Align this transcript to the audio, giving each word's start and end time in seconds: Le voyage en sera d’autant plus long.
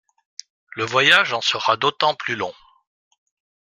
Le 0.73 0.83
voyage 0.83 1.31
en 1.31 1.41
sera 1.41 1.77
d’autant 1.77 2.15
plus 2.15 2.35
long. 2.35 2.55